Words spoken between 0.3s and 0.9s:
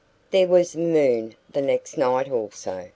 There was a